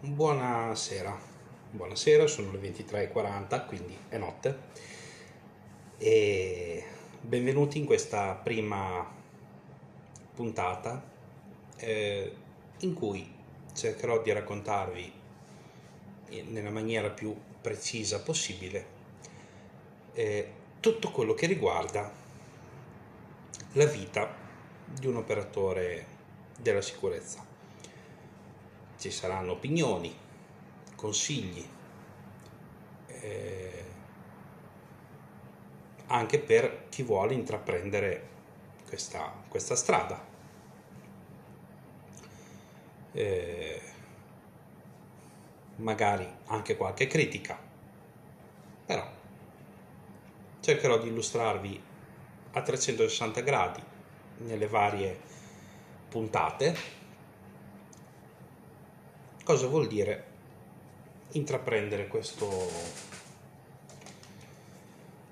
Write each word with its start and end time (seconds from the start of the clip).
Buonasera, 0.00 1.18
buonasera, 1.72 2.28
sono 2.28 2.52
le 2.52 2.60
23.40, 2.60 3.66
quindi 3.66 3.98
è 4.08 4.16
notte. 4.16 4.58
E 5.98 6.84
benvenuti 7.20 7.78
in 7.78 7.84
questa 7.84 8.34
prima 8.34 9.04
puntata 10.36 11.02
eh, 11.78 12.32
in 12.78 12.94
cui 12.94 13.28
cercherò 13.74 14.22
di 14.22 14.30
raccontarvi 14.30 15.12
nella 16.44 16.70
maniera 16.70 17.10
più 17.10 17.36
precisa 17.60 18.22
possibile 18.22 18.86
eh, 20.12 20.52
tutto 20.78 21.10
quello 21.10 21.34
che 21.34 21.46
riguarda 21.46 22.08
la 23.72 23.86
vita 23.86 24.32
di 24.84 25.08
un 25.08 25.16
operatore 25.16 26.06
della 26.56 26.82
sicurezza 26.82 27.47
ci 28.98 29.10
saranno 29.10 29.52
opinioni, 29.52 30.14
consigli, 30.96 31.66
eh, 33.06 33.84
anche 36.06 36.38
per 36.40 36.86
chi 36.88 37.02
vuole 37.02 37.34
intraprendere 37.34 38.28
questa, 38.88 39.32
questa 39.48 39.76
strada. 39.76 40.26
Eh, 43.12 43.82
magari 45.76 46.28
anche 46.46 46.76
qualche 46.76 47.06
critica, 47.06 47.58
però 48.84 49.08
cercherò 50.60 50.98
di 50.98 51.08
illustrarvi 51.08 51.82
a 52.52 52.62
360 52.62 53.40
gradi 53.42 53.82
nelle 54.38 54.66
varie 54.66 55.18
puntate 56.08 56.97
cosa 59.48 59.66
vuol 59.66 59.86
dire 59.86 60.24
intraprendere 61.30 62.06
questo, 62.06 62.70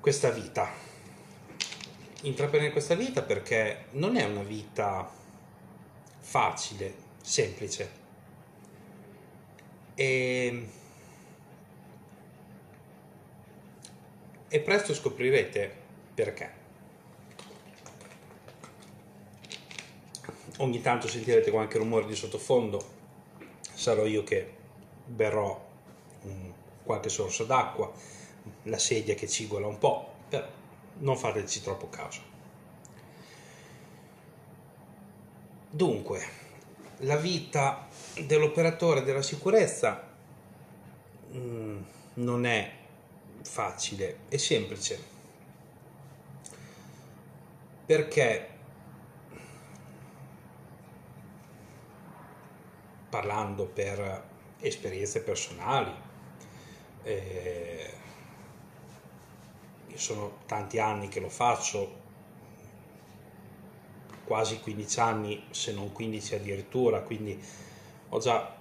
questa 0.00 0.30
vita. 0.30 0.72
Intraprendere 2.22 2.72
questa 2.72 2.94
vita 2.94 3.20
perché 3.20 3.88
non 3.90 4.16
è 4.16 4.24
una 4.24 4.42
vita 4.42 5.06
facile, 6.18 6.94
semplice. 7.20 7.90
E, 9.94 10.68
e 14.48 14.60
presto 14.60 14.94
scoprirete 14.94 15.76
perché. 16.14 16.50
Ogni 20.56 20.80
tanto 20.80 21.06
sentirete 21.06 21.50
qualche 21.50 21.76
rumore 21.76 22.06
di 22.06 22.14
sottofondo 22.14 22.96
sarò 23.76 24.06
io 24.06 24.24
che 24.24 24.50
berrò 25.04 25.64
qualche 26.82 27.10
sorso 27.10 27.44
d'acqua, 27.44 27.92
la 28.62 28.78
sedia 28.78 29.14
che 29.14 29.28
cigola 29.28 29.66
un 29.66 29.78
po', 29.78 30.12
però 30.28 30.46
non 30.98 31.16
fateci 31.16 31.62
troppo 31.62 31.88
caso. 31.90 32.34
Dunque, 35.68 36.26
la 37.00 37.16
vita 37.16 37.86
dell'operatore 38.18 39.02
della 39.02 39.20
sicurezza 39.20 40.08
mm, 41.34 41.82
non 42.14 42.46
è 42.46 42.72
facile, 43.42 44.20
è 44.28 44.38
semplice, 44.38 44.98
perché 47.84 48.55
parlando 53.16 53.64
per 53.64 54.24
esperienze 54.60 55.22
personali. 55.22 55.90
Eh, 57.02 57.90
sono 59.94 60.40
tanti 60.44 60.78
anni 60.78 61.08
che 61.08 61.20
lo 61.20 61.30
faccio, 61.30 62.04
quasi 64.24 64.60
15 64.60 65.00
anni, 65.00 65.46
se 65.50 65.72
non 65.72 65.92
15 65.92 66.34
addirittura, 66.34 67.00
quindi 67.00 67.42
ho 68.10 68.18
già 68.18 68.54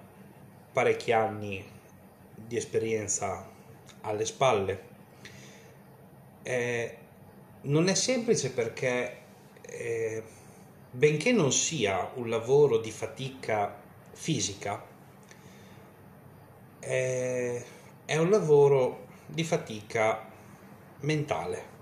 parecchi 0.71 1.11
anni 1.11 1.61
di 2.33 2.55
esperienza 2.55 3.45
alle 4.01 4.25
spalle. 4.25 4.83
Eh, 6.43 6.97
non 7.63 7.89
è 7.89 7.93
semplice 7.93 8.51
perché, 8.51 9.17
eh, 9.63 10.23
benché 10.91 11.33
non 11.33 11.51
sia 11.51 12.11
un 12.13 12.29
lavoro 12.29 12.77
di 12.77 12.91
fatica 12.91 13.83
fisica. 14.15 14.81
È, 16.79 17.65
è 18.05 18.17
un 18.17 18.29
lavoro 18.29 19.05
di 19.27 19.43
fatica 19.43 20.25
mentale. 21.01 21.73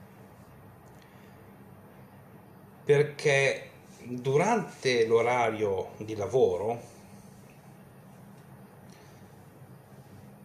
Perché 2.84 3.70
durante 4.04 5.06
l'orario 5.06 5.92
di 5.98 6.16
lavoro 6.16 6.92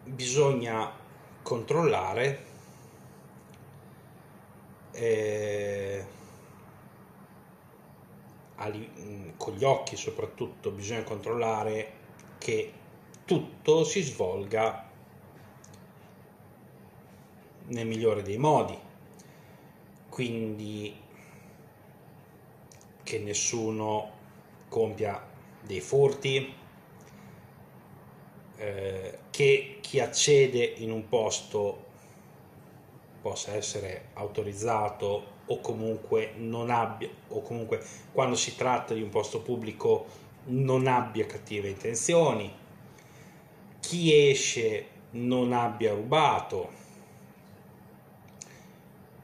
bisogna 0.05 0.91
controllare 1.43 2.45
eh, 4.93 6.07
con 9.37 9.53
gli 9.55 9.65
occhi 9.65 9.97
soprattutto 9.97 10.73
bisogna 10.73 11.05
controllare 11.05 11.93
che 12.39 12.73
tutto 13.25 13.85
si 13.85 14.03
svolga 14.03 14.89
nel 17.67 17.87
migliore 17.87 18.23
dei 18.23 18.39
modi. 18.39 18.77
Quindi 20.09 20.97
che 23.03 23.19
nessuno 23.21 24.11
compia 24.69 25.25
dei 25.63 25.81
furti 25.81 26.53
eh, 28.57 29.19
che 29.31 29.79
chi 29.81 30.01
accede 30.01 30.65
in 30.65 30.91
un 30.91 31.09
posto 31.09 31.87
possa 33.23 33.55
essere 33.55 34.09
autorizzato 34.15 35.37
o 35.49 35.61
comunque 35.61 36.33
non 36.37 36.71
abbia 36.71 37.09
o 37.29 37.43
comunque 37.43 37.83
quando 38.13 38.37
si 38.37 38.55
tratta 38.57 38.95
di 38.95 39.03
un 39.03 39.09
posto 39.09 39.41
pubblico 39.41 40.07
non 40.45 40.87
abbia 40.87 41.27
cattive 41.27 41.69
intenzioni 41.69 42.53
chi 43.81 44.29
esce 44.31 44.87
non 45.11 45.53
abbia 45.53 45.95
rubato 45.95 46.71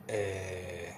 eh, 0.07 0.95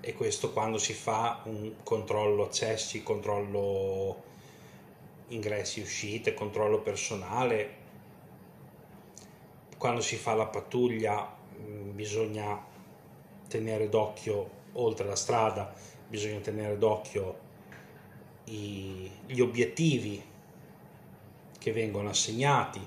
e 0.00 0.14
questo 0.14 0.52
quando 0.52 0.78
si 0.78 0.92
fa 0.92 1.40
un 1.44 1.74
controllo 1.82 2.44
accessi 2.44 3.02
controllo 3.02 4.30
ingressi 5.28 5.80
uscite 5.80 6.34
controllo 6.34 6.80
personale 6.80 7.80
quando 9.78 10.00
si 10.00 10.16
fa 10.16 10.34
la 10.34 10.46
pattuglia 10.46 11.40
bisogna 11.92 12.64
tenere 13.48 13.88
d'occhio 13.88 14.60
oltre 14.72 15.06
la 15.06 15.16
strada, 15.16 15.72
bisogna 16.08 16.40
tenere 16.40 16.78
d'occhio 16.78 17.38
i, 18.44 19.10
gli 19.26 19.40
obiettivi 19.40 20.22
che 21.58 21.72
vengono 21.72 22.08
assegnati, 22.08 22.80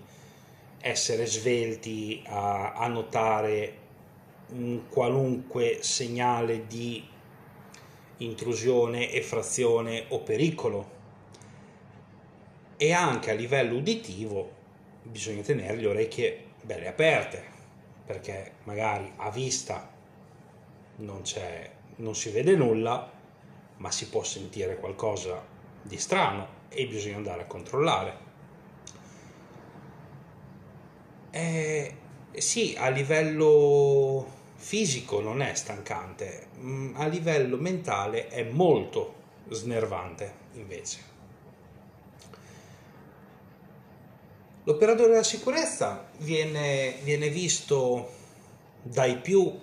essere 0.80 1.26
svelti 1.26 2.22
a, 2.28 2.74
a 2.74 2.88
notare 2.88 3.84
un 4.50 4.88
qualunque 4.90 5.80
segnale 5.82 6.68
di 6.68 7.04
intrusione, 8.18 9.12
effrazione 9.12 10.06
o 10.10 10.20
pericolo. 10.20 10.94
E 12.78 12.92
anche 12.92 13.32
a 13.32 13.34
livello 13.34 13.78
uditivo 13.78 14.52
bisogna 15.04 15.42
tenere 15.42 15.78
le 15.78 15.88
orecchie 15.88 16.44
belle 16.62 16.88
aperte 16.88 17.55
perché 18.06 18.54
magari 18.64 19.12
a 19.18 19.30
vista 19.30 19.90
non, 20.98 21.24
non 21.98 22.16
si 22.16 22.30
vede 22.30 22.56
nulla, 22.56 23.12
ma 23.78 23.92
si 23.92 24.08
può 24.10 24.24
sentire 24.24 24.78
qualcosa 24.78 25.42
di 25.82 25.98
strano 25.98 26.48
e 26.70 26.88
bisogna 26.88 27.18
andare 27.18 27.42
a 27.42 27.46
controllare. 27.46 28.18
E, 31.32 31.96
sì, 32.34 32.76
a 32.78 32.90
livello 32.90 34.34
fisico 34.56 35.20
non 35.20 35.42
è 35.42 35.54
stancante, 35.54 36.48
mm, 36.58 36.96
a 36.96 37.08
livello 37.08 37.58
mentale 37.58 38.28
è 38.28 38.44
molto 38.44 39.14
snervante 39.50 40.34
invece. 40.54 41.15
L'operatore 44.66 45.10
della 45.10 45.24
sicurezza 45.24 46.10
viene, 46.18 46.96
viene 47.04 47.30
visto 47.30 48.10
dai 48.82 49.18
più 49.18 49.60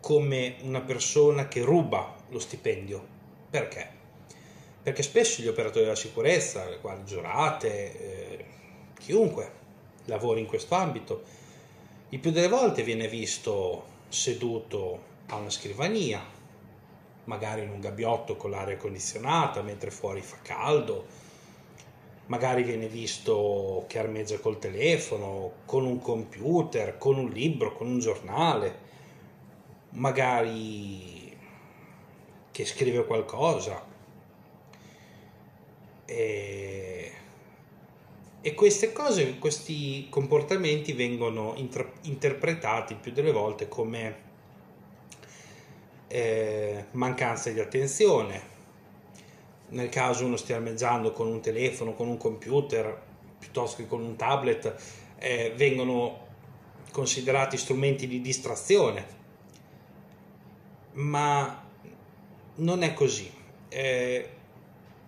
come 0.00 0.56
una 0.62 0.80
persona 0.80 1.46
che 1.46 1.60
ruba 1.62 2.14
lo 2.30 2.38
stipendio. 2.38 3.16
Perché? 3.50 3.96
perché 4.88 5.02
spesso 5.02 5.42
gli 5.42 5.48
operatori 5.48 5.84
della 5.84 5.94
sicurezza, 5.94 6.64
quali 6.78 7.04
giurate, 7.04 8.38
eh, 8.38 8.44
chiunque 8.98 9.52
lavori 10.06 10.40
in 10.40 10.46
questo 10.46 10.74
ambito, 10.76 11.22
il 12.08 12.18
più 12.18 12.30
delle 12.30 12.48
volte 12.48 12.82
viene 12.82 13.06
visto 13.06 13.84
seduto 14.08 15.02
a 15.26 15.36
una 15.36 15.50
scrivania, 15.50 16.24
magari 17.24 17.64
in 17.64 17.68
un 17.68 17.80
gabbiotto 17.80 18.36
con 18.36 18.50
l'aria 18.50 18.78
condizionata 18.78 19.60
mentre 19.60 19.90
fuori 19.90 20.22
fa 20.22 20.38
caldo, 20.40 21.04
magari 22.28 22.62
viene 22.62 22.88
visto 22.88 23.84
che 23.86 23.98
armeggia 23.98 24.38
col 24.38 24.58
telefono, 24.58 25.52
con 25.66 25.84
un 25.84 26.00
computer, 26.00 26.96
con 26.96 27.18
un 27.18 27.28
libro, 27.28 27.74
con 27.74 27.88
un 27.88 27.98
giornale, 27.98 28.78
magari 29.90 31.36
che 32.50 32.64
scrive 32.64 33.04
qualcosa. 33.04 33.84
E 36.06 37.12
e 38.40 38.54
queste 38.54 38.92
cose, 38.92 39.38
questi 39.38 40.06
comportamenti 40.08 40.92
vengono 40.92 41.54
inter- 41.56 41.92
interpretati 42.02 42.94
più 42.94 43.12
delle 43.12 43.32
volte 43.32 43.68
come 43.68 44.16
eh, 46.06 46.84
mancanza 46.92 47.50
di 47.50 47.58
attenzione. 47.58 48.56
Nel 49.70 49.88
caso 49.88 50.24
uno 50.24 50.36
stia 50.36 50.56
armeggiando 50.56 51.12
con 51.12 51.26
un 51.26 51.40
telefono, 51.40 51.92
con 51.94 52.08
un 52.08 52.16
computer, 52.16 53.02
piuttosto 53.38 53.82
che 53.82 53.88
con 53.88 54.02
un 54.02 54.16
tablet, 54.16 54.74
eh, 55.18 55.52
vengono 55.56 56.26
considerati 56.90 57.56
strumenti 57.56 58.06
di 58.06 58.20
distrazione. 58.20 59.16
Ma 60.92 61.64
non 62.56 62.82
è 62.82 62.92
così. 62.94 63.30
Eh, 63.68 64.28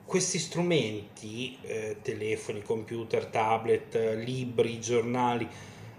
questi 0.05 0.39
strumenti, 0.39 1.57
eh, 1.63 1.97
telefoni, 2.03 2.63
computer, 2.63 3.27
tablet, 3.27 4.17
libri, 4.17 4.81
giornali, 4.81 5.49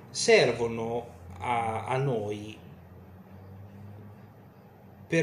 servono 0.10 1.08
a, 1.40 1.86
a 1.86 1.98
noi 1.98 2.58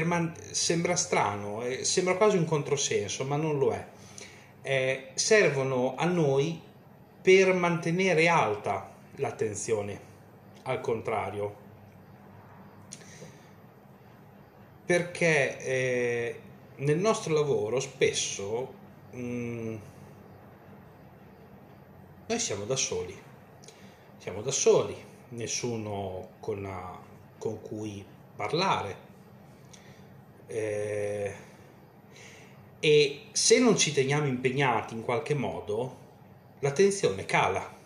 man- 0.05 0.35
sembra 0.51 0.95
strano, 0.95 1.63
eh, 1.63 1.83
sembra 1.83 2.15
quasi 2.15 2.37
un 2.37 2.45
controsenso, 2.45 3.23
ma 3.25 3.35
non 3.35 3.57
lo 3.57 3.71
è. 3.71 3.85
Eh, 4.61 5.07
servono 5.15 5.95
a 5.95 6.05
noi 6.05 6.61
per 7.21 7.53
mantenere 7.53 8.27
alta 8.27 8.91
l'attenzione, 9.15 9.99
al 10.63 10.81
contrario. 10.81 11.67
Perché 14.85 15.59
eh, 15.59 16.39
nel 16.77 16.97
nostro 16.97 17.33
lavoro 17.33 17.79
spesso 17.79 18.73
mm, 19.15 19.75
noi 22.27 22.39
siamo 22.39 22.65
da 22.65 22.75
soli, 22.75 23.15
siamo 24.17 24.41
da 24.41 24.51
soli, 24.51 24.95
nessuno 25.29 26.29
con, 26.39 26.67
con 27.37 27.61
cui 27.61 28.05
parlare. 28.35 29.08
Eh, 30.49 31.33
e 32.79 33.21
se 33.31 33.59
non 33.59 33.77
ci 33.77 33.93
teniamo 33.93 34.25
impegnati 34.25 34.93
in 34.93 35.03
qualche 35.03 35.33
modo, 35.33 35.97
la 36.59 36.71
tensione 36.71 37.25
cala. 37.25 37.77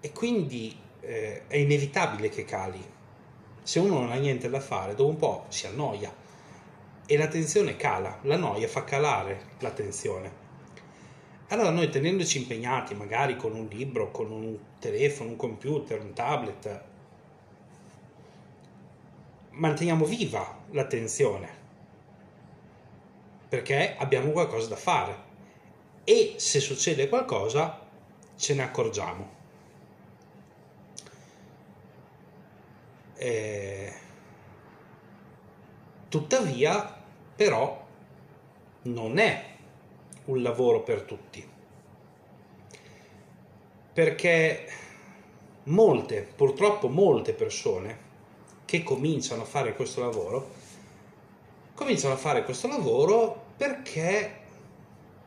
E 0.00 0.12
quindi 0.12 0.76
eh, 1.00 1.46
è 1.48 1.56
inevitabile 1.56 2.28
che 2.28 2.44
cali 2.44 2.94
se 3.66 3.80
uno 3.80 3.98
non 3.98 4.12
ha 4.12 4.14
niente 4.14 4.48
da 4.48 4.60
fare, 4.60 4.94
dopo 4.94 5.10
un 5.10 5.16
po' 5.16 5.44
si 5.48 5.66
annoia 5.66 6.14
e 7.04 7.16
la 7.16 7.26
tensione 7.26 7.74
cala, 7.74 8.20
la 8.22 8.36
noia 8.36 8.68
fa 8.68 8.84
calare 8.84 9.40
la 9.58 9.72
tensione. 9.72 10.44
Allora 11.48 11.70
noi 11.70 11.88
tenendoci 11.88 12.38
impegnati 12.38 12.94
magari 12.94 13.36
con 13.36 13.56
un 13.56 13.66
libro, 13.66 14.12
con 14.12 14.30
un 14.30 14.56
telefono, 14.78 15.30
un 15.30 15.36
computer, 15.36 16.00
un 16.00 16.12
tablet, 16.12 16.82
manteniamo 19.56 20.04
viva 20.04 20.64
la 20.70 20.86
tensione 20.86 21.64
perché 23.48 23.96
abbiamo 23.96 24.30
qualcosa 24.30 24.68
da 24.68 24.76
fare 24.76 25.24
e 26.04 26.34
se 26.36 26.60
succede 26.60 27.08
qualcosa 27.08 27.80
ce 28.36 28.54
ne 28.54 28.62
accorgiamo. 28.62 29.34
Eh, 33.14 33.92
tuttavia, 36.08 37.02
però, 37.34 37.84
non 38.82 39.18
è 39.18 39.54
un 40.26 40.42
lavoro 40.42 40.82
per 40.82 41.02
tutti. 41.02 41.48
Perché 43.92 44.68
molte, 45.64 46.28
purtroppo 46.36 46.88
molte 46.88 47.32
persone 47.32 48.05
che 48.66 48.82
cominciano 48.82 49.42
a 49.42 49.46
fare 49.46 49.74
questo 49.74 50.00
lavoro, 50.02 50.50
cominciano 51.72 52.12
a 52.12 52.18
fare 52.18 52.44
questo 52.44 52.68
lavoro 52.68 53.44
perché 53.56 54.40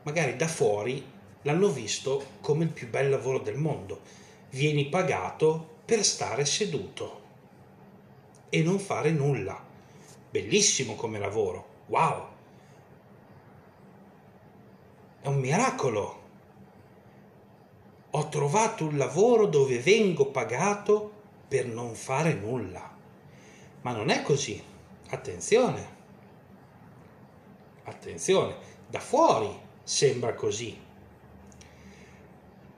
magari 0.03 0.35
da 0.35 0.47
fuori 0.47 1.03
l'hanno 1.43 1.69
visto 1.69 2.23
come 2.41 2.65
il 2.65 2.69
più 2.69 2.89
bel 2.89 3.09
lavoro 3.09 3.39
del 3.39 3.57
mondo. 3.57 4.01
Vieni 4.51 4.87
pagato 4.89 5.77
per 5.85 6.03
stare 6.03 6.45
seduto 6.45 7.21
e 8.49 8.61
non 8.61 8.77
fare 8.77 9.11
nulla. 9.11 9.63
Bellissimo 10.29 10.95
come 10.95 11.17
lavoro, 11.17 11.65
wow! 11.87 12.27
È 15.21 15.27
un 15.27 15.39
miracolo. 15.39 16.17
Ho 18.11 18.27
trovato 18.27 18.85
un 18.85 18.97
lavoro 18.97 19.45
dove 19.45 19.79
vengo 19.79 20.25
pagato 20.27 21.11
per 21.47 21.67
non 21.67 21.93
fare 21.93 22.33
nulla. 22.33 22.97
Ma 23.81 23.91
non 23.91 24.09
è 24.09 24.21
così. 24.21 24.61
Attenzione. 25.09 25.97
Attenzione. 27.83 28.55
Da 28.87 28.99
fuori 28.99 29.49
sembra 29.83 30.33
così. 30.33 30.77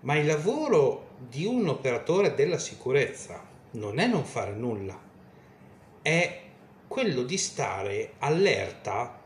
Ma 0.02 0.16
il 0.16 0.26
lavoro 0.26 1.10
di 1.18 1.46
un 1.46 1.68
operatore 1.68 2.34
della 2.34 2.58
sicurezza 2.58 3.44
non 3.72 4.00
è 4.00 4.08
non 4.08 4.26
fare 4.26 4.54
nulla 4.54 5.10
è 6.02 6.42
quello 6.88 7.24
di 7.24 7.38
stare 7.38 8.14
allerta 8.20 9.20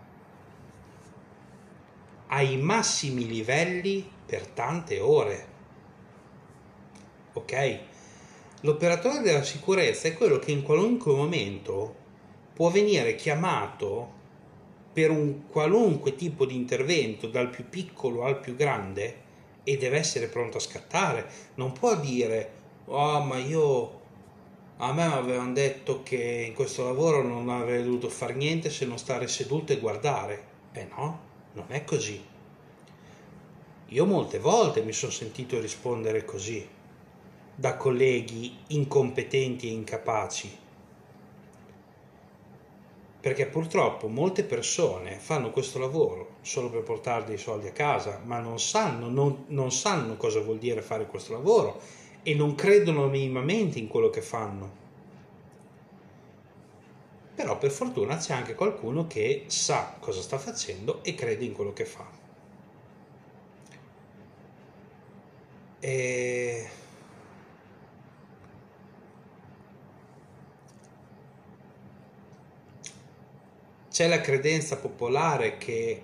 ai 2.27 2.57
massimi 2.57 3.25
livelli 3.27 4.07
per 4.25 4.45
tante 4.47 4.99
ore. 4.99 5.47
Ok? 7.33 7.79
L'operatore 8.61 9.21
della 9.21 9.43
sicurezza 9.43 10.07
è 10.07 10.13
quello 10.13 10.39
che 10.39 10.51
in 10.51 10.63
qualunque 10.63 11.13
momento 11.13 11.95
può 12.53 12.69
venire 12.69 13.15
chiamato 13.15 14.13
per 14.93 15.11
un 15.11 15.45
qualunque 15.47 16.15
tipo 16.15 16.45
di 16.45 16.55
intervento, 16.55 17.27
dal 17.27 17.49
più 17.49 17.67
piccolo 17.69 18.23
al 18.23 18.39
più 18.39 18.55
grande, 18.55 19.23
e 19.63 19.77
deve 19.77 19.97
essere 19.97 20.27
pronto 20.27 20.57
a 20.57 20.61
scattare. 20.61 21.27
Non 21.55 21.73
può 21.73 21.95
dire, 21.97 22.51
oh 22.85 23.21
ma 23.23 23.37
io 23.37 24.03
a 24.77 24.93
me 24.93 25.03
avevano 25.03 25.53
detto 25.53 26.01
che 26.01 26.45
in 26.47 26.53
questo 26.53 26.85
lavoro 26.85 27.21
non 27.21 27.49
avrei 27.49 27.83
dovuto 27.83 28.09
fare 28.09 28.33
niente 28.33 28.69
se 28.69 28.85
non 28.85 28.97
stare 28.97 29.27
seduto 29.27 29.73
e 29.73 29.79
guardare. 29.79 30.43
Eh 30.71 30.87
no, 30.95 31.19
non 31.53 31.65
è 31.67 31.83
così. 31.83 32.23
Io 33.89 34.05
molte 34.05 34.39
volte 34.39 34.81
mi 34.81 34.93
sono 34.93 35.11
sentito 35.11 35.59
rispondere 35.59 36.25
così 36.25 36.74
da 37.55 37.75
colleghi 37.77 38.57
incompetenti 38.67 39.67
e 39.67 39.71
incapaci. 39.71 40.57
Perché 43.21 43.47
purtroppo 43.47 44.07
molte 44.07 44.43
persone 44.43 45.17
fanno 45.17 45.49
questo 45.49 45.79
lavoro 45.79 46.35
solo 46.41 46.69
per 46.69 46.83
portare 46.83 47.25
dei 47.25 47.37
soldi 47.37 47.67
a 47.67 47.71
casa, 47.71 48.21
ma 48.23 48.39
non 48.39 48.59
sanno, 48.59 49.09
non, 49.09 49.45
non 49.47 49.71
sanno 49.71 50.15
cosa 50.17 50.41
vuol 50.41 50.59
dire 50.59 50.81
fare 50.81 51.07
questo 51.07 51.33
lavoro 51.33 51.81
e 52.21 52.35
non 52.35 52.53
credono 52.53 53.07
minimamente 53.07 53.79
in 53.79 53.87
quello 53.87 54.09
che 54.09 54.21
fanno. 54.21 54.83
Però 57.33 57.57
per 57.57 57.71
fortuna 57.71 58.17
c'è 58.17 58.33
anche 58.33 58.55
qualcuno 58.55 59.07
che 59.07 59.45
sa 59.47 59.95
cosa 59.99 60.21
sta 60.21 60.37
facendo 60.37 61.03
e 61.03 61.15
crede 61.15 61.45
in 61.45 61.53
quello 61.53 61.73
che 61.73 61.85
fa. 61.85 62.07
E... 65.79 66.69
C'è 73.95 74.09
la 74.09 74.19
credenza 74.19 74.75
popolare 74.75 75.55
che 75.55 76.01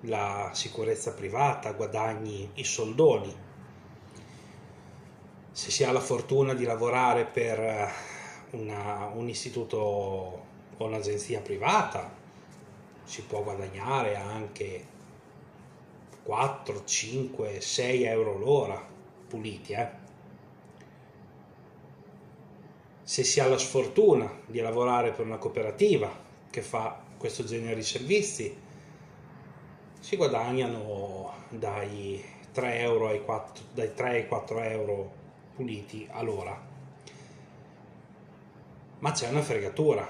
la 0.00 0.50
sicurezza 0.52 1.14
privata 1.14 1.72
guadagni 1.72 2.50
i 2.56 2.64
soldoni 2.64 3.34
se 5.50 5.70
si 5.70 5.82
ha 5.82 5.92
la 5.92 6.00
fortuna 6.00 6.52
di 6.52 6.64
lavorare 6.64 7.24
per 7.24 7.58
eh, 7.58 7.88
una, 8.50 9.10
un 9.14 9.30
istituto 9.30 9.78
o 9.78 10.44
un'agenzia 10.76 11.40
privata 11.40 12.14
si 13.02 13.22
può 13.22 13.42
guadagnare 13.42 14.16
anche 14.16 14.86
4, 16.22 16.84
5, 16.84 17.62
6 17.62 18.04
euro 18.04 18.36
l'ora 18.36 18.86
puliti. 19.26 19.72
Eh? 19.72 19.88
Se 23.02 23.24
si 23.24 23.40
ha 23.40 23.46
la 23.46 23.56
sfortuna 23.56 24.30
di 24.44 24.60
lavorare 24.60 25.12
per 25.12 25.24
una 25.24 25.38
cooperativa 25.38 26.12
che 26.50 26.60
fa 26.60 27.04
questo 27.16 27.44
genere 27.44 27.76
di 27.76 27.82
servizi, 27.82 28.56
si 30.00 30.16
guadagnano 30.16 31.32
dai 31.50 32.22
3, 32.52 32.78
euro 32.78 33.08
ai 33.08 33.22
4, 33.22 33.64
dai 33.72 33.92
3 33.94 34.08
ai 34.08 34.26
4 34.26 34.60
euro 34.60 35.12
puliti 35.54 36.06
all'ora. 36.10 36.74
Ma 38.98 39.12
c'è 39.12 39.28
una 39.28 39.42
fregatura, 39.42 40.08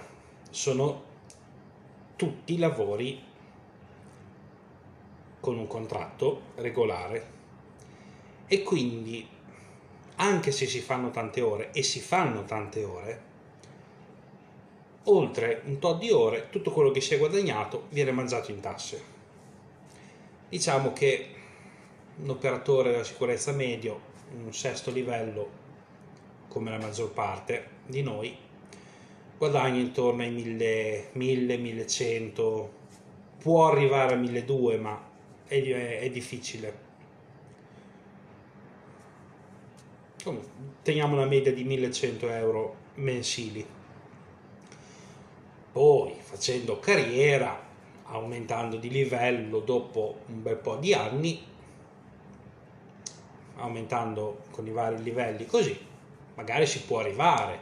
sono 0.51 1.05
tutti 2.17 2.57
lavori 2.59 3.23
con 5.41 5.59
un 5.59 5.67
contratto 5.67 6.41
regolare 6.57 7.35
e 8.47 8.63
quindi 8.63 9.27
anche 10.17 10.51
se 10.51 10.67
si 10.67 10.81
fanno 10.81 11.11
tante 11.11 11.41
ore 11.41 11.73
e 11.73 11.83
si 11.83 12.01
fanno 12.01 12.45
tante 12.45 12.85
ore 12.85 13.26
oltre 15.09 15.63
un 15.65 15.79
tot 15.79 15.99
di 15.99 16.11
ore 16.11 16.49
tutto 16.51 16.71
quello 16.71 16.91
che 16.91 17.01
si 17.01 17.15
è 17.15 17.19
guadagnato 17.19 17.87
viene 17.91 18.13
mangiato 18.13 18.51
in 18.51 18.61
tasse 18.61 19.03
diciamo 20.49 20.93
che 20.93 21.29
un 22.19 22.31
operatore 22.31 22.93
della 22.93 23.05
sicurezza 23.05 23.53
medio 23.53 24.15
un 24.45 24.53
sesto 24.53 24.91
livello 24.91 25.65
come 26.49 26.71
la 26.71 26.79
maggior 26.79 27.13
parte 27.13 27.69
di 27.87 28.03
noi 28.03 28.37
guadagna 29.39 29.79
intorno 29.79 30.23
ai 30.23 30.31
1000 30.31 31.09
1000 31.13 31.57
1100 31.57 32.71
può 33.39 33.69
arrivare 33.69 34.15
a 34.15 34.17
1200 34.17 34.83
ma 34.83 35.15
è, 35.47 35.99
è, 36.01 36.11
difficile. 36.11 36.85
Teniamo 40.83 41.15
una 41.15 41.27
media 41.27 41.53
di 41.53 41.63
1100 41.63 42.29
euro 42.31 42.77
mensili 42.95 43.65
poi 45.77 46.15
facendo 46.19 46.79
carriera 46.79 47.63
aumentando 48.05 48.77
di 48.77 48.89
livello 48.89 49.61
dopo 49.61 50.21
un 50.29 50.41
bel 50.41 50.57
po' 50.57 50.77
di 50.77 50.95
anni 50.95 51.45
aumentando 53.57 54.45
con 54.53 54.67
i 54.67 54.71
vari 54.71 55.03
livelli 55.03 55.45
così 55.45 55.79
magari 56.35 56.67
si 56.67 56.81
può 56.85 57.01
arrivare 57.01 57.59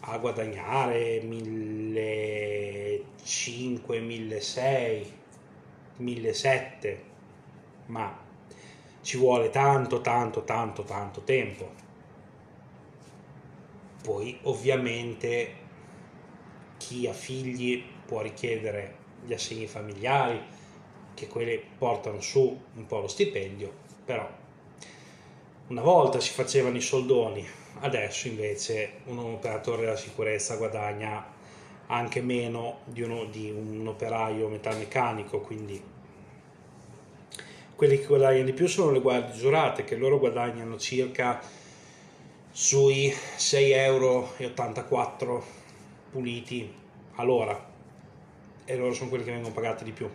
a 0.00 0.16
guadagnare 0.16 1.20
1500 1.20 3.92
1600 3.92 5.12
1700 5.98 6.98
ma 7.88 8.22
ci 9.02 9.18
vuole 9.18 9.50
tanto 9.50 10.00
tanto 10.00 10.44
tanto 10.44 10.82
tanto 10.84 11.20
tempo. 11.20 11.70
Poi 14.02 14.38
ovviamente 14.44 15.63
chi 16.86 17.06
ha 17.06 17.14
figli 17.14 17.82
può 18.04 18.20
richiedere 18.20 18.96
gli 19.24 19.32
assegni 19.32 19.66
familiari, 19.66 20.38
che 21.14 21.26
quelli 21.28 21.58
portano 21.78 22.20
su 22.20 22.60
un 22.74 22.86
po' 22.86 23.00
lo 23.00 23.08
stipendio, 23.08 23.72
però 24.04 24.28
una 25.68 25.80
volta 25.80 26.20
si 26.20 26.32
facevano 26.32 26.76
i 26.76 26.82
soldoni, 26.82 27.46
adesso 27.80 28.28
invece 28.28 28.96
un 29.06 29.18
operatore 29.18 29.82
della 29.82 29.96
sicurezza 29.96 30.56
guadagna 30.56 31.32
anche 31.86 32.20
meno 32.20 32.80
di, 32.84 33.00
uno, 33.00 33.24
di 33.24 33.50
un 33.50 33.86
operaio 33.86 34.48
metalmeccanico, 34.48 35.40
quindi 35.40 35.82
quelli 37.74 37.98
che 37.98 38.06
guadagnano 38.06 38.44
di 38.44 38.52
più 38.52 38.66
sono 38.66 38.90
le 38.90 39.00
guardie 39.00 39.34
giurate, 39.34 39.84
che 39.84 39.96
loro 39.96 40.18
guadagnano 40.18 40.76
circa 40.76 41.40
sui 42.50 43.08
6,84 43.08 43.62
euro 43.62 44.34
puliti 46.14 46.72
all'ora 47.16 47.72
e 48.64 48.76
loro 48.76 48.94
sono 48.94 49.08
quelli 49.08 49.24
che 49.24 49.32
vengono 49.32 49.52
pagati 49.52 49.82
di 49.82 49.90
più. 49.90 50.08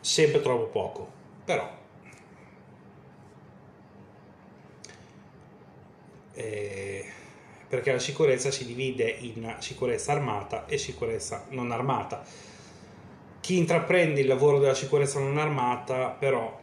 Sempre 0.00 0.40
troppo 0.40 0.64
poco 0.68 1.12
però. 1.44 1.82
Eh, 6.32 7.06
perché 7.68 7.92
la 7.92 7.98
sicurezza 7.98 8.50
si 8.50 8.64
divide 8.64 9.10
in 9.10 9.56
sicurezza 9.58 10.12
armata 10.12 10.64
e 10.64 10.78
sicurezza 10.78 11.44
non 11.50 11.70
armata. 11.70 12.24
Chi 13.40 13.58
intraprende 13.58 14.22
il 14.22 14.26
lavoro 14.26 14.58
della 14.58 14.74
sicurezza 14.74 15.18
non 15.18 15.36
armata 15.36 16.08
però 16.08 16.58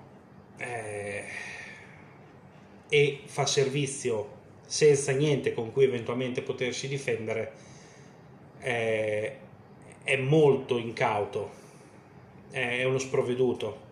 eh, 0.58 1.26
e 2.90 3.22
fa 3.26 3.46
servizio 3.46 4.40
senza 4.72 5.12
niente 5.12 5.54
con 5.54 5.74
cui 5.74 5.84
eventualmente 5.84 6.42
potersi 6.42 6.88
difendere 6.88 7.52
è, 8.58 9.36
è 10.02 10.16
molto 10.16 10.78
incauto, 10.78 11.50
è 12.52 12.86
uno 12.86 12.98
sprovveduto. 12.98 13.90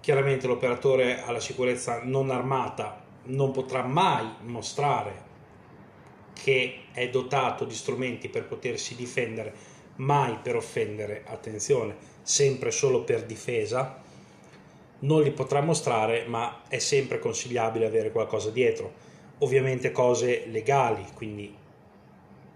Chiaramente 0.00 0.48
l'operatore 0.48 1.22
alla 1.22 1.38
sicurezza 1.38 2.00
non 2.02 2.30
armata 2.30 3.04
non 3.26 3.52
potrà 3.52 3.84
mai 3.84 4.26
mostrare 4.40 5.26
che 6.32 6.86
è 6.92 7.08
dotato 7.08 7.64
di 7.64 7.74
strumenti 7.74 8.28
per 8.28 8.46
potersi 8.46 8.96
difendere, 8.96 9.54
mai 9.96 10.38
per 10.42 10.56
offendere, 10.56 11.22
attenzione, 11.24 11.94
sempre 12.22 12.72
solo 12.72 13.04
per 13.04 13.24
difesa 13.24 14.06
non 15.00 15.22
li 15.22 15.30
potrà 15.30 15.60
mostrare, 15.60 16.26
ma 16.26 16.62
è 16.68 16.78
sempre 16.78 17.18
consigliabile 17.18 17.86
avere 17.86 18.10
qualcosa 18.10 18.50
dietro. 18.50 19.06
Ovviamente 19.38 19.92
cose 19.92 20.46
legali, 20.46 21.04
quindi 21.14 21.54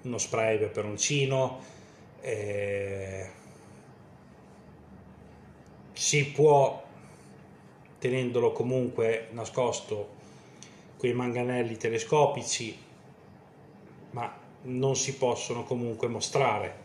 uno 0.02 0.18
spray 0.18 0.58
peperoncino, 0.58 1.60
eh, 2.20 3.30
si 5.92 6.26
può, 6.30 6.82
tenendolo 7.98 8.50
comunque 8.52 9.28
nascosto, 9.30 10.20
quei 10.96 11.12
manganelli 11.12 11.76
telescopici, 11.76 12.76
ma 14.10 14.40
non 14.62 14.96
si 14.96 15.14
possono 15.14 15.62
comunque 15.62 16.08
mostrare 16.08 16.81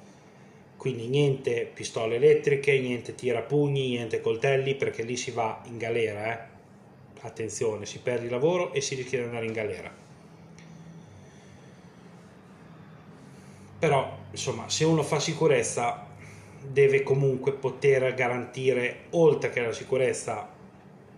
quindi 0.77 1.07
niente 1.07 1.69
pistole 1.73 2.15
elettriche, 2.15 2.79
niente 2.79 3.15
tirapugni, 3.15 3.89
niente 3.89 4.21
coltelli, 4.21 4.75
perché 4.75 5.03
lì 5.03 5.17
si 5.17 5.31
va 5.31 5.61
in 5.65 5.77
galera, 5.77 6.33
eh? 6.33 6.55
attenzione, 7.21 7.85
si 7.85 7.99
perde 7.99 8.25
il 8.25 8.31
lavoro 8.31 8.71
e 8.73 8.81
si 8.81 8.95
rischia 8.95 9.19
di 9.19 9.25
andare 9.25 9.45
in 9.45 9.53
galera. 9.53 9.91
Però, 13.79 14.17
insomma, 14.31 14.69
se 14.69 14.85
uno 14.85 15.03
fa 15.03 15.19
sicurezza 15.19 16.07
deve 16.61 17.03
comunque 17.03 17.53
poter 17.53 18.13
garantire, 18.13 19.05
oltre 19.11 19.49
che 19.49 19.61
la 19.61 19.71
sicurezza 19.73 20.49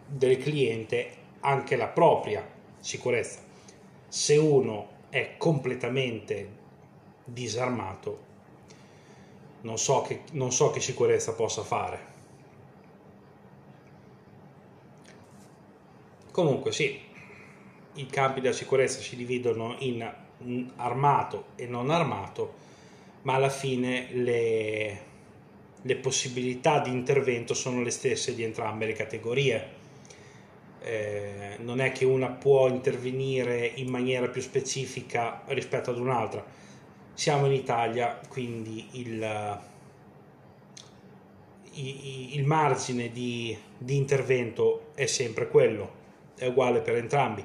del 0.06 0.38
cliente, 0.38 1.12
anche 1.42 1.75
la 1.75 1.88
propria 1.88 2.46
sicurezza. 2.80 3.39
Se 4.08 4.36
uno 4.38 4.88
è 5.10 5.36
completamente 5.38 6.58
disarmato, 7.24 8.28
non 9.62 9.78
so 9.78 10.01
che, 10.01 10.22
non 10.32 10.51
so 10.51 10.72
che 10.72 10.80
sicurezza 10.80 11.34
possa 11.34 11.63
fare. 11.63 12.18
Comunque 16.32 16.72
sì, 16.72 16.98
i 17.94 18.06
campi 18.06 18.39
della 18.39 18.54
sicurezza 18.54 19.00
si 19.00 19.16
dividono 19.16 19.75
in 19.80 20.10
armato 20.78 21.48
e 21.56 21.68
non 21.68 21.89
armato, 21.89 22.54
ma 23.24 23.34
alla 23.34 23.50
fine 23.50 24.08
le, 24.12 25.00
le 25.82 25.96
possibilità 25.98 26.80
di 26.80 26.92
intervento 26.92 27.54
sono 27.54 27.82
le 27.82 27.92
stesse 27.92 28.36
di 28.36 28.44
entrambe 28.44 28.86
le 28.86 28.94
categorie. 28.94 29.78
Eh, 30.82 31.58
non 31.60 31.82
è 31.82 31.92
che 31.92 32.06
una 32.06 32.28
può 32.28 32.70
intervenire 32.70 33.66
in 33.75 33.89
maniera 33.89 34.30
più 34.30 34.42
specifica 34.42 35.42
rispetto 35.48 35.89
ad 35.89 35.98
un'altra 35.98 36.46
siamo 37.20 37.48
in 37.48 37.52
Italia, 37.52 38.18
quindi 38.30 38.88
il, 38.92 39.60
il 41.74 42.46
margine 42.46 43.12
di, 43.12 43.58
di, 43.78 43.98
intervento 43.98 44.92
è 44.96 45.06
sempre 45.06 45.50
quello, 45.50 45.92
è 46.38 46.46
uguale 46.46 46.80
per 46.80 46.96
entrambi. 46.96 47.44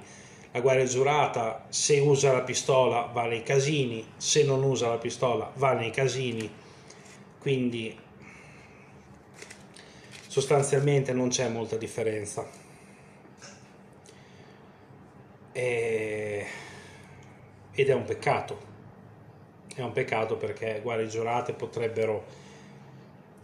La 0.52 0.60
guardia 0.60 0.84
giurata, 0.84 1.66
se 1.70 1.98
usa 1.98 2.30
la 2.30 2.42
pistola, 2.42 3.10
va 3.12 3.26
nei 3.26 3.42
casini, 3.42 4.06
se 4.16 4.44
non 4.44 4.62
usa 4.62 4.90
la 4.90 4.98
pistola, 4.98 5.50
va 5.56 5.72
nei 5.72 5.90
casini, 5.90 6.48
quindi 7.40 7.98
sostanzialmente 10.28 11.12
non 11.12 11.30
c'è 11.30 11.48
molta 11.48 11.76
differenza. 11.76 12.48
E... 15.50 16.46
Ed 17.72 17.88
è 17.88 17.92
un 17.92 18.04
peccato 18.04 18.73
è 19.74 19.82
un 19.82 19.92
peccato 19.92 20.36
perché 20.36 20.80
guardie 20.82 21.08
giurate 21.08 21.52
potrebbero 21.52 22.24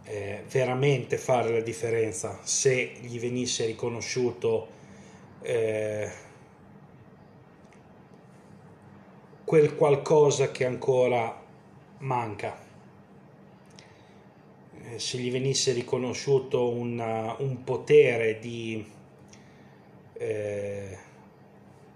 eh, 0.03 0.43
veramente 0.49 1.17
fare 1.17 1.51
la 1.51 1.59
differenza 1.59 2.39
se 2.43 2.93
gli 3.01 3.19
venisse 3.19 3.65
riconosciuto 3.65 4.67
eh, 5.41 6.09
quel 9.43 9.75
qualcosa 9.75 10.51
che 10.51 10.65
ancora 10.65 11.43
manca. 11.99 12.57
Eh, 14.83 14.99
se 14.99 15.17
gli 15.17 15.29
venisse 15.29 15.73
riconosciuto 15.73 16.69
una, 16.69 17.35
un 17.39 17.63
potere 17.63 18.39
di, 18.39 18.85
eh, 20.13 20.97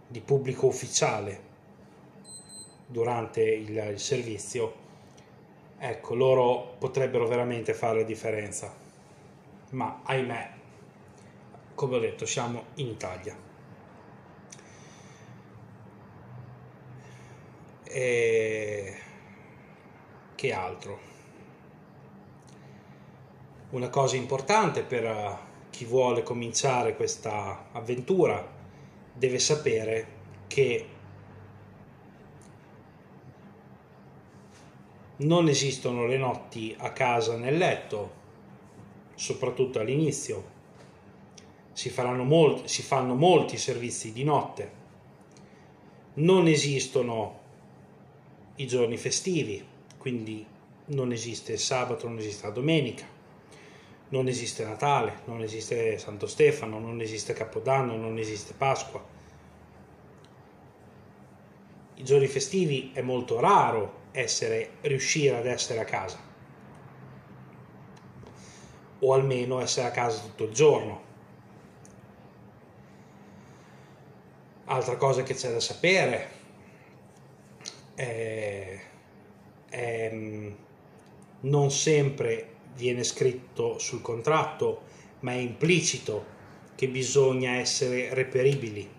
di 0.08 0.20
pubblico 0.20 0.68
ufficiale 0.68 1.45
durante 2.86 3.42
il, 3.42 3.76
il 3.76 4.00
servizio, 4.00 4.74
ecco, 5.78 6.16
loro 6.16 6.76
potrebbero 6.78 7.28
veramente 7.28 7.74
fare 7.74 8.00
la 8.00 8.06
differenza. 8.06 8.74
Ma 9.72 10.02
ahimè, 10.04 10.52
come 11.74 11.96
ho 11.96 12.00
detto, 12.00 12.26
siamo 12.26 12.66
in 12.76 12.88
Italia. 12.88 13.36
E 17.84 18.96
che 20.36 20.54
altro? 20.54 21.14
Una 23.72 23.90
cosa 23.90 24.16
importante 24.16 24.84
per 24.84 25.38
chi 25.70 25.86
vuole 25.86 26.24
cominciare 26.24 26.96
questa 26.96 27.68
avventura 27.72 28.46
deve 29.12 29.40
sapere 29.40 30.08
che 30.48 30.88
non 35.18 35.48
esistono 35.48 36.06
le 36.06 36.18
notti 36.18 36.76
a 36.78 36.92
casa 36.92 37.38
nel 37.38 37.58
letto, 37.58 38.24
soprattutto 39.16 39.80
all'inizio. 39.80 40.54
Si, 41.72 41.94
molti, 41.98 42.68
si 42.68 42.82
fanno 42.82 43.16
molti 43.16 43.58
servizi 43.58 44.12
di 44.12 44.24
notte. 44.24 44.84
Non 46.16 46.48
esistono 46.48 47.40
i 48.56 48.68
giorni 48.68 48.98
festivi, 48.98 49.64
quindi 49.98 50.46
non 50.88 51.12
esiste 51.12 51.54
il 51.54 51.60
sabato, 51.60 52.08
non 52.08 52.20
esiste 52.20 52.48
la 52.48 52.54
domenica, 52.54 53.06
non 54.10 54.28
esiste 54.28 54.64
Natale, 54.64 55.22
non 55.26 55.42
esiste 55.42 55.98
Santo 55.98 56.28
Stefano, 56.28 56.80
non 56.80 57.02
esiste 57.02 57.34
Capodanno, 57.34 57.96
non 57.96 58.18
esiste 58.18 58.54
Pasqua. 58.54 59.15
I 61.96 62.04
giorni 62.04 62.28
festivi 62.28 62.92
è 62.94 63.02
molto 63.02 63.40
raro 63.40 64.04
essere, 64.12 64.72
riuscire 64.82 65.38
ad 65.38 65.46
essere 65.46 65.80
a 65.80 65.86
casa 65.86 66.18
o 69.00 69.14
almeno 69.14 69.60
essere 69.60 69.88
a 69.88 69.92
casa 69.92 70.22
tutto 70.22 70.46
il 70.46 70.54
giorno. 70.54 71.04
Altra 74.66 74.98
cosa 74.98 75.22
che 75.24 75.36
c'è 75.36 75.52
da 75.52 75.60
sapere 75.60 76.30
è 77.94 78.80
ehm, 79.76 80.56
non 81.42 81.72
sempre 81.72 82.54
viene 82.76 83.04
scritto 83.04 83.78
sul 83.78 84.02
contratto, 84.02 84.82
ma 85.22 85.32
è 85.32 85.38
implicito 85.38 86.34
che 86.76 86.88
bisogna 86.88 87.56
essere 87.56 88.14
reperibili, 88.14 88.90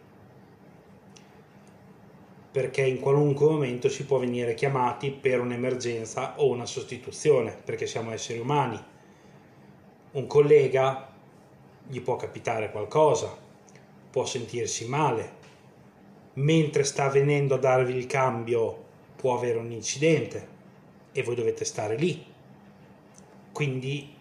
perché 2.56 2.80
in 2.80 3.00
qualunque 3.00 3.44
momento 3.44 3.90
si 3.90 4.06
può 4.06 4.16
venire 4.16 4.54
chiamati 4.54 5.10
per 5.10 5.40
un'emergenza 5.40 6.40
o 6.40 6.48
una 6.48 6.64
sostituzione, 6.64 7.54
perché 7.62 7.86
siamo 7.86 8.12
esseri 8.12 8.38
umani. 8.38 8.82
Un 10.12 10.26
collega 10.26 11.12
gli 11.87 12.00
può 12.00 12.16
capitare 12.16 12.70
qualcosa, 12.70 13.37
può 14.11 14.24
sentirsi 14.24 14.88
male, 14.88 15.33
mentre 16.33 16.85
sta 16.85 17.11
venendo 17.11 17.57
a 17.57 17.59
darvi 17.59 17.94
il 17.94 18.07
cambio 18.07 18.85
può 19.16 19.37
avere 19.37 19.59
un 19.59 19.70
incidente 19.70 20.48
e 21.12 21.22
voi 21.22 21.35
dovete 21.35 21.66
stare 21.66 21.96
lì. 21.96 22.24
Quindi 23.52 24.14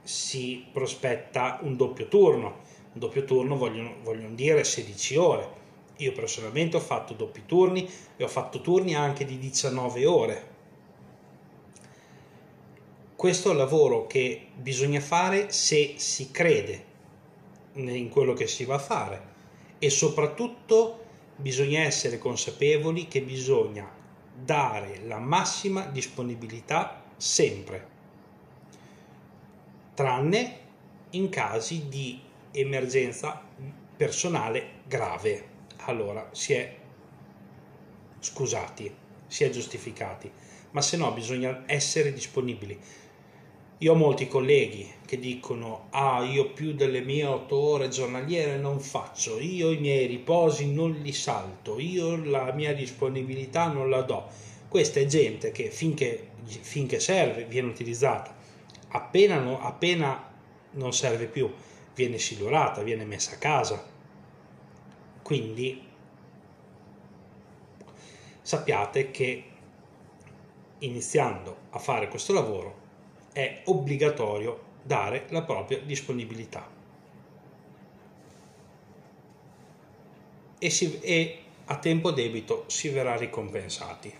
si 0.00 0.64
prospetta 0.72 1.58
un 1.60 1.76
doppio 1.76 2.08
turno. 2.08 2.60
Un 2.94 3.00
doppio 3.00 3.24
turno 3.24 3.54
vogliono, 3.54 3.96
vogliono 4.02 4.34
dire 4.34 4.64
16 4.64 5.16
ore. 5.16 5.64
Io 5.98 6.12
personalmente 6.12 6.76
ho 6.76 6.80
fatto 6.80 7.14
doppi 7.14 7.44
turni 7.46 7.88
e 8.16 8.24
ho 8.24 8.28
fatto 8.28 8.60
turni 8.60 8.94
anche 8.94 9.24
di 9.24 9.38
19 9.38 10.06
ore. 10.06 10.54
Questo 13.16 13.48
è 13.48 13.52
un 13.52 13.56
lavoro 13.56 14.06
che 14.06 14.48
bisogna 14.54 15.00
fare 15.00 15.50
se 15.50 15.94
si 15.96 16.30
crede 16.30 16.84
in 17.72 18.08
quello 18.10 18.34
che 18.34 18.46
si 18.46 18.64
va 18.64 18.74
a 18.74 18.78
fare 18.78 19.34
e 19.78 19.88
soprattutto 19.88 21.04
bisogna 21.36 21.80
essere 21.80 22.18
consapevoli 22.18 23.08
che 23.08 23.22
bisogna 23.22 23.90
dare 24.34 25.00
la 25.06 25.18
massima 25.18 25.86
disponibilità 25.86 27.02
sempre, 27.16 27.88
tranne 29.94 30.58
in 31.10 31.30
casi 31.30 31.88
di 31.88 32.20
emergenza 32.52 33.42
personale 33.96 34.82
grave. 34.86 35.55
Allora 35.84 36.28
si 36.32 36.52
è 36.52 36.74
scusati, 38.20 38.92
si 39.26 39.44
è 39.44 39.50
giustificati, 39.50 40.30
ma 40.70 40.80
se 40.80 40.96
no 40.96 41.12
bisogna 41.12 41.62
essere 41.66 42.12
disponibili. 42.12 42.78
Io 43.78 43.92
ho 43.92 43.96
molti 43.96 44.26
colleghi 44.26 44.90
che 45.04 45.18
dicono: 45.18 45.88
Ah, 45.90 46.24
io 46.24 46.52
più 46.52 46.72
delle 46.72 47.00
mie 47.00 47.24
otto 47.26 47.56
ore 47.56 47.88
giornaliere 47.88 48.56
non 48.56 48.80
faccio, 48.80 49.38
io 49.38 49.70
i 49.70 49.78
miei 49.78 50.06
riposi 50.06 50.72
non 50.72 50.92
li 50.92 51.12
salto, 51.12 51.78
io 51.78 52.16
la 52.24 52.52
mia 52.52 52.74
disponibilità 52.74 53.66
non 53.66 53.90
la 53.90 54.00
do. 54.00 54.28
Questa 54.68 54.98
è 54.98 55.06
gente 55.06 55.52
che 55.52 55.70
finché, 55.70 56.28
finché 56.44 57.00
serve 57.00 57.44
viene 57.44 57.68
utilizzata, 57.68 58.34
appena, 58.88 59.60
appena 59.60 60.32
non 60.72 60.92
serve 60.92 61.26
più 61.26 61.52
viene 61.94 62.18
silurata, 62.18 62.82
viene 62.82 63.04
messa 63.04 63.32
a 63.32 63.38
casa. 63.38 63.94
Quindi 65.26 65.82
sappiate 68.42 69.10
che 69.10 69.44
iniziando 70.78 71.56
a 71.70 71.80
fare 71.80 72.06
questo 72.06 72.32
lavoro 72.32 72.74
è 73.32 73.62
obbligatorio 73.64 74.62
dare 74.84 75.26
la 75.30 75.42
propria 75.42 75.80
disponibilità. 75.80 76.70
E, 80.60 80.70
si, 80.70 81.00
e 81.00 81.38
a 81.64 81.76
tempo 81.78 82.12
debito 82.12 82.62
si 82.68 82.88
verrà 82.90 83.16
ricompensati. 83.16 84.14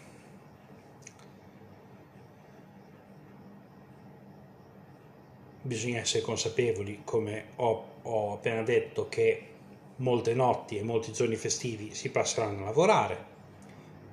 Bisogna 5.63 6.01
essere 6.01 6.25
consapevoli, 6.25 7.03
come 7.05 7.51
ho, 7.55 7.91
ho 8.03 8.33
appena 8.33 8.63
detto, 8.63 9.09
che 9.09 9.55
molte 9.97 10.35
notti 10.35 10.77
e 10.77 10.83
molti 10.83 11.13
giorni 11.13 11.37
festivi 11.37 11.95
si 11.95 12.11
passeranno 12.11 12.63
a 12.63 12.67
lavorare. 12.67 13.35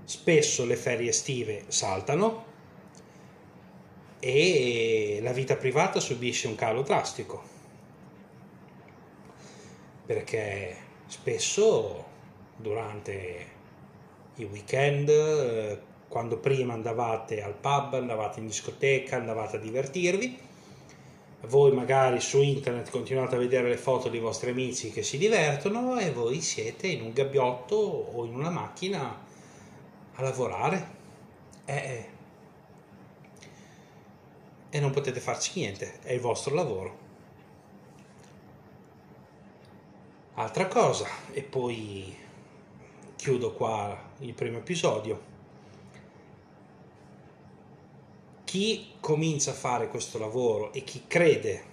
Spesso 0.04 0.65
le 0.65 0.76
ferie 0.76 1.10
estive 1.10 1.63
saltano 1.67 2.52
e 4.19 5.19
la 5.22 5.32
vita 5.32 5.56
privata 5.56 6.00
subisce 6.00 6.48
un 6.48 6.56
calo 6.56 6.82
drastico 6.82 7.52
perché 10.06 10.76
spesso 11.08 12.06
durante 12.56 13.52
i 14.36 14.43
weekend 14.43 15.82
quando 16.08 16.38
prima 16.38 16.74
andavate 16.74 17.41
al 17.41 17.56
pub, 17.56 17.96
andavate 17.96 18.39
in 18.39 18.48
discoteca, 18.48 19.15
andavate 19.15 19.58
a 19.58 19.60
divertirvi 19.60 20.38
voi 21.48 21.72
magari 21.72 22.22
su 22.22 22.42
internet 22.42 22.90
continuate 22.90 23.36
a 23.36 23.38
vedere 23.38 23.68
le 23.68 23.78
foto 23.78 24.08
dei 24.10 24.20
vostri 24.20 24.52
amici 24.52 24.92
che 24.92 25.04
si 25.04 25.18
divertono 25.18 25.98
e 25.98 26.12
voi 26.12 26.40
siete 26.40 26.88
in 26.88 27.02
un 27.02 27.12
gabbiotto 27.12 27.76
o 27.76 28.24
in 28.26 28.34
una 28.34 28.50
macchina 28.50 29.22
a 30.14 30.22
lavorare. 30.22 31.02
Eh, 31.66 32.10
e 34.70 34.80
non 34.80 34.92
potete 34.92 35.20
farci 35.20 35.60
niente, 35.60 36.00
è 36.02 36.14
il 36.14 36.20
vostro 36.20 36.56
lavoro. 36.56 36.98
Altra 40.36 40.68
cosa, 40.68 41.08
e 41.32 41.44
poi 41.44 42.18
chiudo 43.16 43.54
qua 43.54 44.12
il 44.20 44.34
primo 44.34 44.58
episodio. 44.58 45.33
Chi 48.54 48.86
comincia 49.00 49.50
a 49.50 49.56
fare 49.56 49.88
questo 49.88 50.20
lavoro 50.20 50.74
e 50.74 50.84
chi 50.84 51.06
crede 51.08 51.63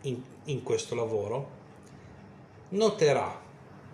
in, 0.00 0.20
in 0.46 0.64
questo 0.64 0.96
lavoro 0.96 1.48
noterà 2.70 3.40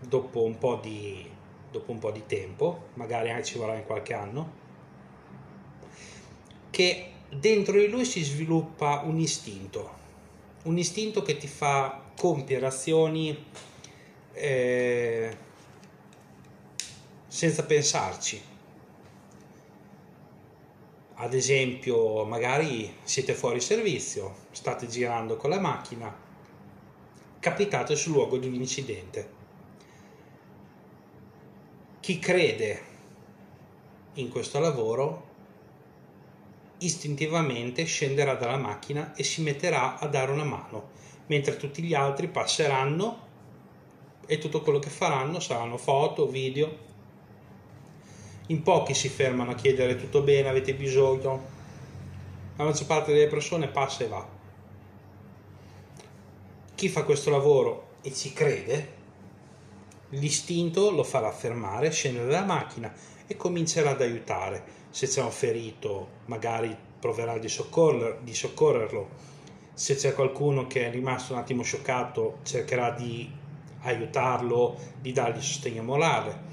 dopo 0.01 0.43
un 0.43 0.57
po' 0.57 0.77
di, 0.77 1.29
dopo 1.71 1.93
un 1.93 1.99
po' 1.99 2.11
di 2.11 2.23
tempo, 2.25 2.87
magari 2.95 3.29
anche 3.29 3.45
ci 3.45 3.59
vorrà 3.59 3.75
in 3.77 3.85
qualche 3.85 4.15
anno, 4.15 4.53
che 6.71 7.11
dentro 7.29 7.77
di 7.77 7.89
lui 7.89 8.07
si 8.07 8.23
sviluppa 8.23 9.03
un 9.05 9.19
istinto, 9.19 9.91
un 10.63 10.79
istinto 10.79 11.21
che 11.21 11.37
ti 11.37 11.49
fa 11.49 12.01
compiere 12.17 12.65
azioni 12.65 13.45
eh, 14.33 15.37
senza 17.29 17.63
pensarci. 17.63 18.49
Ad 21.23 21.35
esempio, 21.35 22.25
magari 22.25 22.97
siete 23.03 23.35
fuori 23.35 23.61
servizio, 23.61 24.37
state 24.53 24.87
girando 24.87 25.37
con 25.37 25.51
la 25.51 25.61
macchina, 25.61 26.11
capitate 27.39 27.95
sul 27.95 28.13
luogo 28.13 28.39
di 28.39 28.47
un 28.47 28.55
incidente. 28.55 29.31
Chi 32.01 32.19
crede 32.19 32.83
in 34.15 34.31
questo 34.31 34.61
lavoro 34.61 35.29
istintivamente 36.79 37.85
scenderà 37.85 38.33
dalla 38.37 38.57
macchina 38.57 39.13
e 39.15 39.23
si 39.23 39.43
metterà 39.43 39.99
a 39.99 40.07
dare 40.07 40.33
una 40.33 40.45
mano, 40.45 40.89
mentre 41.27 41.59
tutti 41.59 41.83
gli 41.83 41.93
altri 41.93 42.29
passeranno 42.29 43.27
e 44.25 44.39
tutto 44.39 44.63
quello 44.63 44.79
che 44.79 44.89
faranno 44.89 45.39
saranno 45.39 45.77
foto, 45.77 46.27
video. 46.29 46.89
In 48.51 48.65
pochi 48.65 48.95
si 48.95 49.09
fermano 49.09 49.53
a 49.53 49.55
chiedere 49.55 49.95
tutto 49.95 50.23
bene, 50.23 50.49
avete 50.49 50.75
bisogno. 50.75 51.59
La 52.57 52.65
maggior 52.65 52.87
parte 52.87 53.13
delle 53.13 53.29
persone 53.29 53.69
passa 53.69 54.03
e 54.03 54.09
va. 54.09 54.29
Chi 56.75 56.89
fa 56.89 57.05
questo 57.05 57.31
lavoro 57.31 57.91
e 58.03 58.13
ci 58.13 58.33
crede, 58.33 58.95
l'istinto 60.11 60.91
lo 60.91 61.05
farà 61.05 61.31
fermare, 61.31 61.93
scendere 61.93 62.27
dalla 62.27 62.45
macchina 62.45 62.93
e 63.25 63.37
comincerà 63.37 63.91
ad 63.91 64.01
aiutare 64.01 64.65
se 64.91 65.07
c'è 65.07 65.23
un 65.23 65.31
ferito 65.31 66.09
magari 66.25 66.77
proverà 66.99 67.39
di, 67.39 67.49
soccorrer, 67.49 68.19
di 68.23 68.35
soccorrerlo, 68.35 69.09
se 69.75 69.95
c'è 69.95 70.13
qualcuno 70.13 70.67
che 70.67 70.89
è 70.89 70.91
rimasto 70.91 71.35
un 71.35 71.39
attimo 71.39 71.63
scioccato 71.63 72.39
cercherà 72.43 72.91
di 72.91 73.31
aiutarlo, 73.83 74.77
di 75.01 75.13
dargli 75.13 75.41
sostegno 75.41 75.85
morale, 75.85 76.50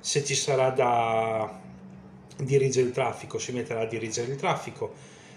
se 0.00 0.24
ci 0.24 0.34
sarà 0.34 0.70
da 0.70 1.60
dirigere 2.36 2.86
il 2.86 2.92
traffico 2.92 3.38
si 3.38 3.52
metterà 3.52 3.80
a 3.80 3.86
dirigere 3.86 4.32
il 4.32 4.38
traffico, 4.38 4.92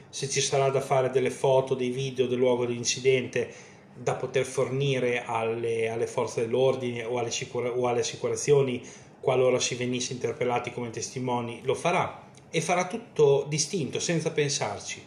se 0.10 0.30
ci 0.30 0.42
sarà 0.42 0.70
da 0.70 0.80
fare 0.82 1.10
delle 1.10 1.32
foto, 1.32 1.76
dei 1.76 1.90
video 1.90 2.28
del 2.28 2.38
luogo 2.38 2.66
dell'incidente 2.66 3.72
da 3.96 4.16
poter 4.16 4.46
fornire 4.46 5.24
alle, 5.24 5.90
alle 5.90 6.08
forze 6.08 6.42
dell'ordine 6.42 7.04
o 7.04 7.18
alle, 7.20 7.32
sicura, 7.32 7.72
o 7.72 7.88
alle 7.88 8.00
assicurazioni 8.00 8.82
qualora 9.20 9.60
si 9.60 9.76
venisse 9.76 10.14
interpellati 10.14 10.72
come 10.72 10.90
testimoni, 10.90 11.62
lo 11.64 11.76
farà 11.76 12.30
e 12.50 12.62
farà 12.62 12.88
tutto 12.88 13.46
distinto, 13.48 14.00
senza 14.00 14.32
pensarci. 14.32 15.06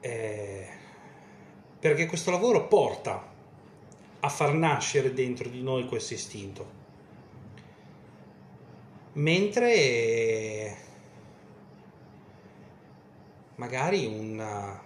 Eh, 0.00 0.66
perché 1.80 2.06
questo 2.06 2.30
lavoro 2.30 2.66
porta 2.68 3.26
a 4.20 4.28
far 4.28 4.54
nascere 4.54 5.12
dentro 5.12 5.48
di 5.48 5.62
noi 5.62 5.86
questo 5.86 6.14
istinto. 6.14 6.77
Mentre 9.18 10.76
magari 13.56 14.06
una, 14.06 14.80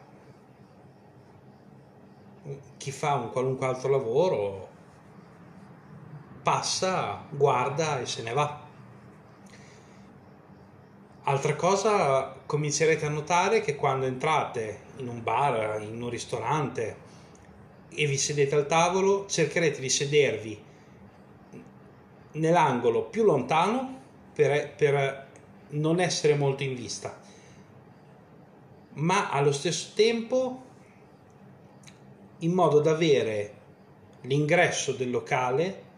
chi 2.78 2.90
fa 2.90 3.12
un 3.12 3.30
qualunque 3.30 3.66
altro 3.66 3.90
lavoro 3.90 4.68
passa, 6.42 7.26
guarda 7.28 8.00
e 8.00 8.06
se 8.06 8.22
ne 8.22 8.32
va. 8.32 8.60
Altra 11.24 11.54
cosa 11.54 12.34
comincerete 12.46 13.04
a 13.04 13.10
notare 13.10 13.60
che 13.60 13.76
quando 13.76 14.06
entrate 14.06 14.84
in 14.96 15.08
un 15.08 15.22
bar, 15.22 15.82
in 15.82 16.02
un 16.02 16.08
ristorante 16.08 16.96
e 17.90 18.06
vi 18.06 18.16
sedete 18.16 18.54
al 18.54 18.66
tavolo, 18.66 19.26
cercherete 19.26 19.78
di 19.78 19.90
sedervi 19.90 20.64
nell'angolo 22.32 23.04
più 23.04 23.24
lontano 23.24 24.00
per, 24.32 24.74
per 24.74 25.28
non 25.70 26.00
essere 26.00 26.34
molto 26.34 26.62
in 26.62 26.74
vista, 26.74 27.20
ma 28.94 29.30
allo 29.30 29.52
stesso 29.52 29.92
tempo 29.94 30.70
in 32.38 32.52
modo 32.52 32.80
da 32.80 32.90
avere 32.90 33.60
l'ingresso 34.22 34.92
del 34.92 35.10
locale 35.10 35.90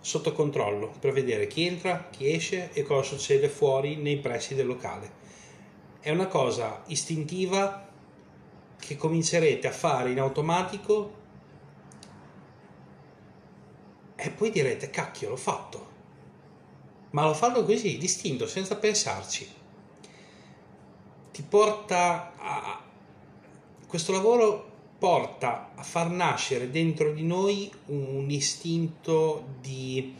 sotto 0.00 0.32
controllo 0.32 0.94
per 1.00 1.12
vedere 1.12 1.46
chi 1.46 1.66
entra, 1.66 2.08
chi 2.10 2.30
esce 2.32 2.70
e 2.72 2.82
cosa 2.82 3.16
succede 3.16 3.48
fuori 3.48 3.96
nei 3.96 4.18
pressi 4.18 4.54
del 4.54 4.66
locale. 4.66 5.16
È 6.00 6.10
una 6.10 6.26
cosa 6.26 6.82
istintiva 6.86 7.86
che 8.78 8.96
comincerete 8.96 9.66
a 9.66 9.72
fare 9.72 10.10
in 10.10 10.20
automatico 10.20 11.16
e 14.14 14.30
poi 14.30 14.50
direte 14.50 14.90
cacchio 14.90 15.28
l'ho 15.30 15.36
fatto 15.36 15.87
ma 17.10 17.24
l'ho 17.24 17.34
fatto 17.34 17.64
così 17.64 17.98
distinto 17.98 18.46
senza 18.46 18.76
pensarci 18.76 19.48
ti 21.38 21.42
porta 21.42 22.32
a 22.36 22.82
questo 23.86 24.12
lavoro 24.12 24.68
porta 24.98 25.70
a 25.76 25.82
far 25.84 26.10
nascere 26.10 26.70
dentro 26.70 27.12
di 27.12 27.22
noi 27.22 27.70
un 27.86 28.28
istinto 28.28 29.46
di 29.60 30.16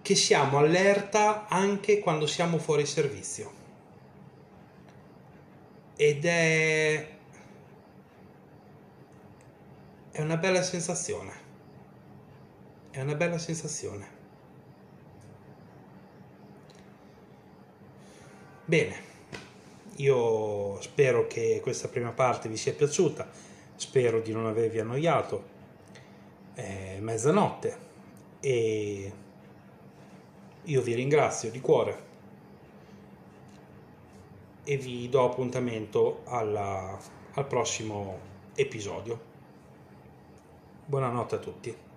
che 0.00 0.14
siamo 0.14 0.58
allerta 0.58 1.48
anche 1.48 1.98
quando 1.98 2.26
siamo 2.26 2.58
fuori 2.58 2.86
servizio. 2.86 3.52
Ed 5.96 6.24
è 6.24 7.16
è 10.12 10.20
una 10.22 10.36
bella 10.36 10.62
sensazione. 10.62 11.32
È 12.90 13.00
una 13.00 13.14
bella 13.16 13.38
sensazione. 13.38 14.17
Bene, 18.68 18.96
io 19.96 20.78
spero 20.82 21.26
che 21.26 21.58
questa 21.62 21.88
prima 21.88 22.10
parte 22.10 22.50
vi 22.50 22.58
sia 22.58 22.74
piaciuta 22.74 23.26
spero 23.74 24.20
di 24.20 24.30
non 24.30 24.44
avervi 24.44 24.78
annoiato. 24.78 25.42
È 26.52 26.98
mezzanotte 27.00 27.78
e 28.40 29.12
io 30.64 30.82
vi 30.82 30.92
ringrazio 30.92 31.50
di 31.50 31.62
cuore 31.62 32.02
e 34.64 34.76
vi 34.76 35.08
do 35.08 35.24
appuntamento 35.24 36.20
alla, 36.24 36.94
al 37.32 37.46
prossimo 37.46 38.18
episodio. 38.54 39.18
Buonanotte 40.84 41.34
a 41.36 41.38
tutti. 41.38 41.87